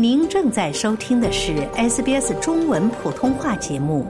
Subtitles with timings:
[0.00, 4.06] 您正在收听的是 SBS 中文普通话节目。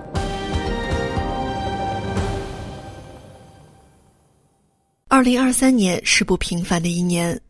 [5.09, 7.41] 二零二三年是不平凡的一年，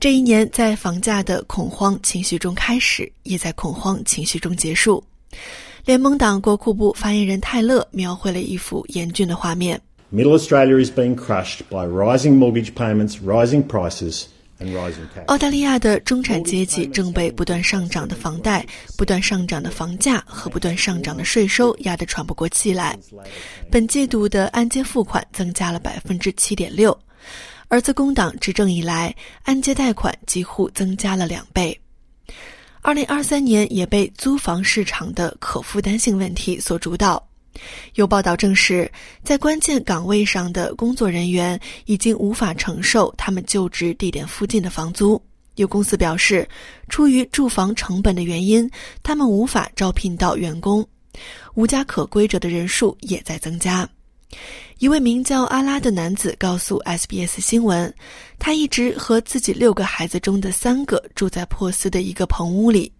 [0.00, 5.00] 这一年在房价的恐慌情绪中开始，也在恐慌情绪中结束。
[5.84, 9.80] 联盟党国库部发言人泰勒描绘了一幅严峻的画面。
[10.12, 14.24] Middle Australia is being crushed by rising mortgage payments, rising prices.
[15.26, 22.98] 澳大利亚的中产阶级正被不断上涨的房贷、不断上涨的房价和不断上涨的税收压得喘不过气来。
[23.70, 26.98] 本季度的按揭付款增加了百分之七点六，
[27.68, 31.78] 而自工党执政以来，按揭贷款几乎增加了两倍。
[32.80, 37.22] 二零二三年也被租房市场的可负担性问题所主导。
[37.94, 38.90] 有报道证实，
[39.22, 45.20] 在关键岗位上的工作人员已经无法承受他们就职地点附近的房租。
[45.56, 46.46] 有公司表示，
[46.88, 48.70] 出于住房成本的原因，
[49.02, 50.86] 他们无法招聘到员工，
[51.54, 53.88] 无家可归者的人数也在增加。
[54.78, 57.92] 一位名叫阿拉的男子告诉 SBS 新闻，
[58.38, 62.92] 他一直和自己六个孩子中的三个住在珀斯的一个棚屋里，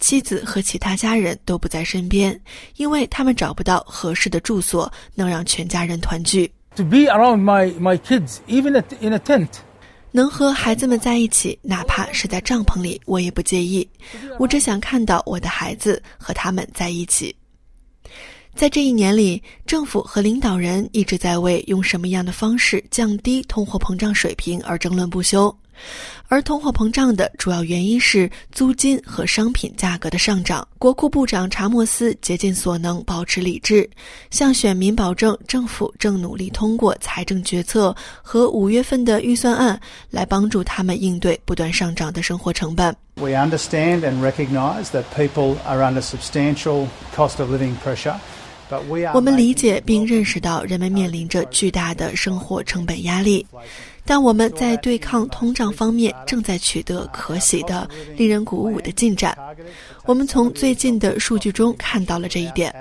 [0.00, 2.40] 妻子和其他家人都不在身边，
[2.76, 6.50] 因为他们找不到合适的住所能让全家人团聚。
[6.76, 9.48] To be around my my kids, even in a tent.
[10.10, 13.86] 能和孩子们在一起，哪怕是在帐篷里，我也不介意。
[14.38, 17.36] 我只想看到我的孩子和他们在一起。
[18.58, 25.56] 在这一年里，政府和领导人一直在为用什么样的方式降低通货膨胀水平而争论不休。
[26.26, 30.66] 而通货膨胀的主要原因是租金和商品价格的上涨。
[30.76, 33.88] 国库部长查莫斯竭尽所能保持理智，
[34.28, 42.92] 向选民保证政府正努力通过财政决策和五月份的预算案来帮助他们应对不断上涨的生活成本。
[43.14, 48.16] We understand and recognize that people are under substantial cost of living pressure.
[49.14, 53.46] 我们理解并认识到人们面临着巨大的生活成本压力，
[54.04, 59.36] 但我们在对抗通胀方面正在取得可喜的、令人鼓舞的进展。
[60.04, 62.74] 我们从最近的数据中看到了这一点。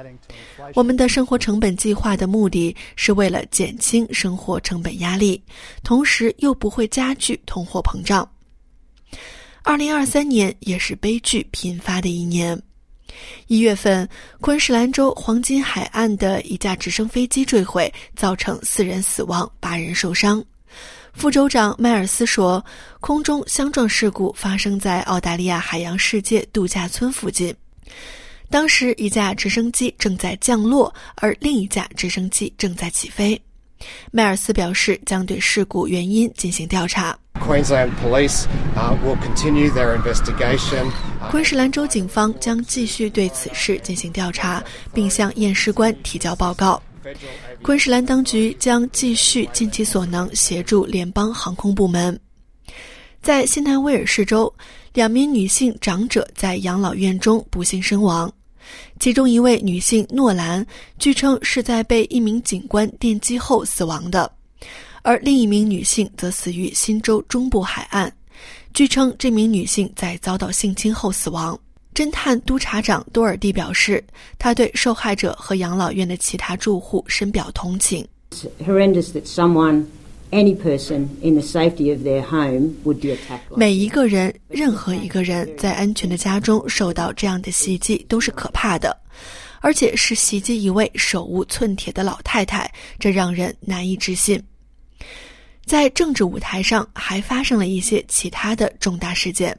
[0.74, 5.42] 我们的生活成本计划的目的是为了减轻生活成本压力，
[5.84, 8.30] 同时又不会加剧通货膨胀。
[9.64, 12.62] 二零二三年也是悲剧频发的一年。
[13.48, 14.08] 一月份，
[14.42, 20.44] 昆士兰州黄金海岸的一架直升飞机坠毁，造成四人死亡、八人受伤。
[21.14, 22.64] 副州长迈尔斯说
[23.02, 27.56] ：“空中相撞事故发生在澳大利亚海洋世界度假村附近，
[28.52, 33.42] 当时一架直升机正在降落，而另一架直升机正在起飞。”
[34.12, 37.18] 迈尔斯表示，将对事故原因进行调查。
[37.48, 38.46] Queensland Police
[39.02, 40.92] will continue their investigation.
[41.32, 44.62] 昆士兰州警方将继续对此事进行调查，
[44.94, 46.82] 并向验尸官提交报告。
[47.62, 52.20] 昆士兰当局将继续尽其所能协助联邦航空部门。
[53.22, 54.54] 在新南威尔士州，
[54.94, 58.30] 两名女性长者在养老院中不幸身亡，
[59.00, 60.66] 其中一位女性诺兰，
[61.00, 64.30] 据称是在被一名警官电击后死亡的。
[65.02, 68.12] 而另一名女性则死于新州中部海岸，
[68.74, 71.58] 据称这名女性在遭到性侵后死亡。
[71.94, 74.04] 侦探督察长多尔蒂表示，
[74.38, 78.08] 他对受害者和养老院的其他住户深表同情。
[83.56, 88.96] 每一个人，任何一个人在安全的家中受到这样的袭击都是可怕的，
[89.62, 94.40] 而且是袭击一位手无寸铁的老太太，这让人难以置信。
[95.68, 99.56] 在政治舞台上，还发生了一些其他的重大事件。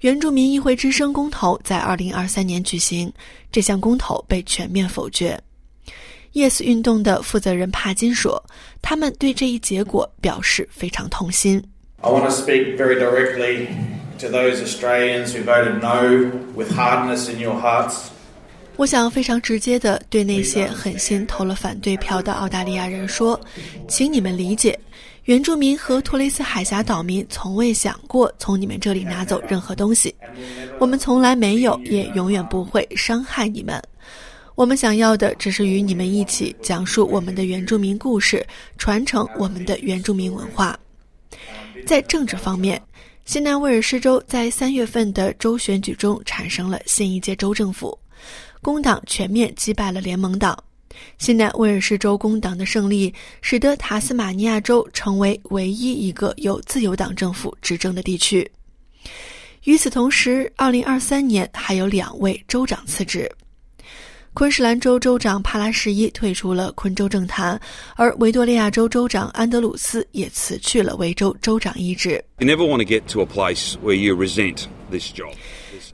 [0.00, 3.10] 原住民议会之声公投在二零二三年举行，
[3.50, 5.40] 这项公投被全面否决。
[6.34, 8.42] Yes 运动的负责人帕金说
[8.82, 11.62] ：“他们对这一结果表示非常痛心。”
[12.02, 13.68] I want to speak very directly
[14.20, 18.10] to those Australians who voted no with hardness in your hearts.
[18.80, 23.38] 我想非常直接地对那些狠心投了反对票的澳大利亚人说，
[23.86, 24.80] 请你们理解，
[25.24, 30.14] 原住民和托雷斯海峡岛民从未想过从你们这里拿走任何东西，
[30.78, 33.78] 我们从来没有，也永远不会伤害你们。
[34.54, 38.42] 我们想要的只是与你们一起讲述我们的原住民故事，
[38.78, 40.74] 传承我们的原住民文化。
[41.86, 42.80] 在政治方面，
[43.26, 47.94] 新南威尔士州在三月份的州选举中产生了新一届州政府。
[48.62, 50.56] 工党全面击败了联盟党，
[51.16, 58.48] 新南威尔士州工党的胜利使得塔斯马尼亚州成为唯一一个由自由党政府执政的地区。
[59.64, 63.30] 与此同时，2023年还有两位州长辞职。
[64.32, 67.60] 昆士兰州州长帕拉什伊退出了昆州政坛，
[67.96, 72.22] 而维多利亚州州长安德鲁斯也辞去了维州州长一职。
[72.38, 75.32] You never want to get to a place where you resent this job.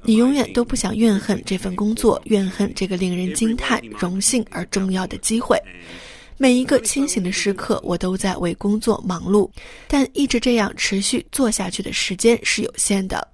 [0.06, 5.60] 你永远都不想怨恨这份工作，怨恨这个令人惊叹、荣幸而重要的机会。
[6.36, 9.50] 每一个清醒的时刻，我都在为工作忙碌，
[9.88, 13.26] 但一直这样持续做下去的时间是有限的。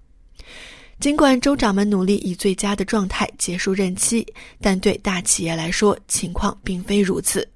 [0.98, 4.26] 尽管州长们努力以最佳的状态结束任期，
[4.58, 7.46] 但对大企业来说，情况并非如此。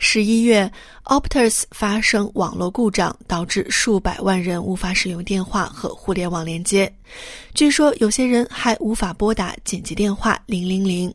[0.00, 0.70] 十一月
[1.04, 6.92] ，Optus 发生网络故障，导致数百万人无法使用电话和互联网连接。
[7.52, 11.12] 据说，有些人还无法拨打紧急电话零零零。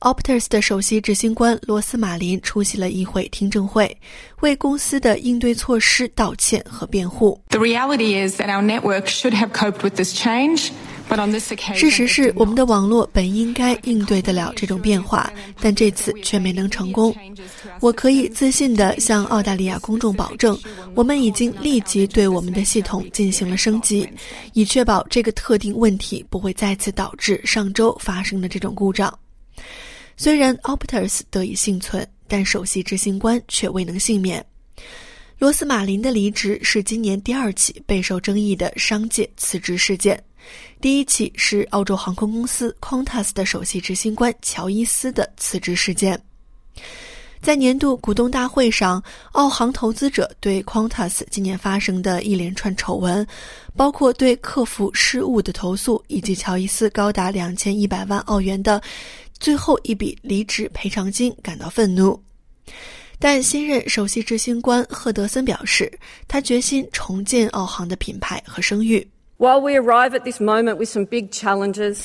[0.00, 3.96] Optus 的首席执行官罗斯马林出席了议会听证会，
[4.40, 7.40] 为公司的应对措施道歉和辩护。
[7.48, 10.68] The reality is that our network should have coped with this change.
[11.74, 17.14] 事实是，我们的网络本应该应对得了这种变化，但这次却没能成功。
[17.80, 20.58] 我可以自信地向澳大利亚公众保证，
[20.94, 24.08] 我们已经立即对我们的系统进行了升级，
[24.54, 29.16] 以确保这个特定问题不会再次导致上周发生的这种故障。
[30.16, 34.44] 虽然 Optus 得以幸存，但首席执行官却未能幸免。
[35.38, 40.20] 罗斯马林的离职是今年第二起备受争议的商界辞职事件，
[40.80, 46.20] 第一起是澳洲航空公司 Qantas 的首席执行官乔伊斯的辞职事件。
[47.40, 49.02] 在年度股东大会上，
[49.32, 53.26] 澳航投资者对 Qantas 今年发生的一连串丑闻，
[53.76, 58.80] 包括对客服失误的投诉，以及乔伊斯高达两千一百万澳元的。
[59.38, 62.18] 最后一笔离职赔偿金感到愤怒，
[63.18, 65.92] 但新任首席执行官赫德森表示，
[66.26, 69.06] 他决心重建澳航的品牌和声誉。
[69.36, 71.98] While we arrive at this moment with some big challenges，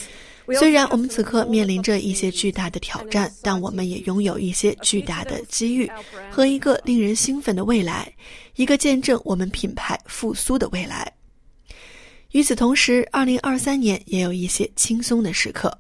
[0.58, 5.90] 虽然我们此刻面临着一些巨大的挑战，但我们也拥有一些巨大的机遇
[6.32, 8.12] 和一个令人兴奋的未来，
[8.56, 11.12] 一个见证我们品牌复苏的未来。
[12.32, 15.72] 与此同时，二零二三年也有一些轻松的时刻。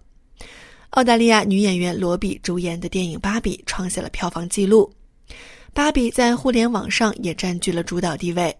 [0.91, 4.91] 澳大利亚女演员罗比主演的电影《芭比》创下了票房纪录，
[5.73, 8.55] 《芭比》在互联网上也占据了主导地位。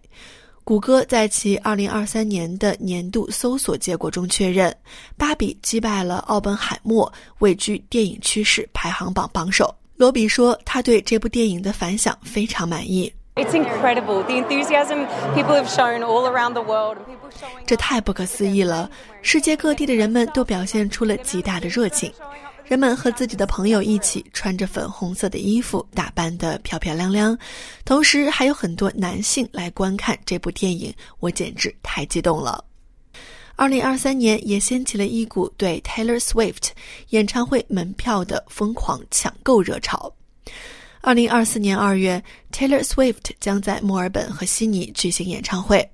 [0.62, 4.70] 谷歌在其2023年的年度搜索结果中确认，
[5.16, 7.10] 《芭比》击败了《奥本海默》，
[7.40, 9.74] 位居电影趋势排行榜榜首。
[9.96, 13.12] 罗比说，他对这部电影的反响非常满意。
[13.34, 16.98] It's incredible the enthusiasm people have shown all around the world.
[17.66, 18.90] 这太不可思议了！
[19.22, 22.12] 世界各地的人们都表现出了极大的热情，
[22.70, 27.36] 人们和自己的朋友一起穿着粉红色的衣服，打扮得漂漂亮亮，
[27.84, 32.64] 同时还有很多男性来观看这部电影，我简直太激动了。
[33.56, 36.68] 二零二三年也掀起了一股对 Taylor Swift
[37.08, 40.14] 演唱会门票的疯狂抢购热潮。
[41.00, 42.22] 二零二四年二月
[42.52, 45.84] ，Taylor Swift 将在墨尔本和悉尼举行演唱会。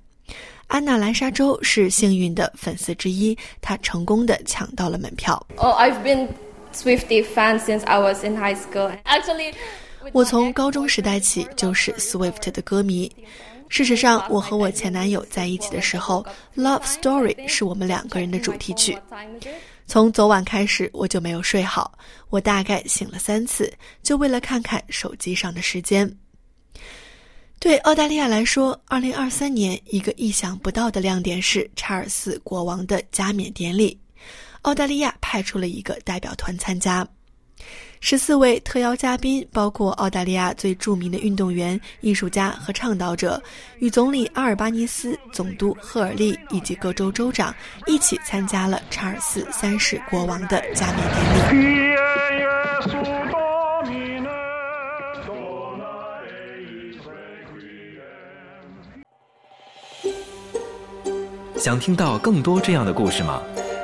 [0.66, 5.42] 安娜兰莎州是幸运的粉丝之一，她成功的抢到了门票。
[5.56, 6.28] Oh, I've been
[6.76, 8.92] Swiftie fan since I was in high school.
[9.04, 9.54] Actually，
[10.12, 13.10] 我从高中时代起就是 Swift 的歌迷。
[13.68, 16.24] 事实上，我和我前男友在一起的时候，
[16.60, 18.96] 《Love Story》是我们两个人的主题曲。
[19.86, 21.98] 从昨晚开始，我就没有睡好。
[22.28, 26.08] 我大概醒了三次，就为了看看手机上的时间。
[27.58, 33.98] 对澳大利亚来说，二零二三年一个意想不到的亮点是查尔斯国王的加冕典礼。
[34.66, 37.06] 澳大利亚派出了一个代表团参加。
[38.00, 43.40] 十四位特邀嘉宾包括澳大利亚最著名的运动员、艺术家和倡导者，
[43.78, 47.54] 与总理阿尔巴尼斯、总督赫尔利以及各州州长
[47.86, 51.76] 一起参加了查尔斯三世国王的加冕典礼。
[61.56, 63.40] 想听到更多这样的故事吗？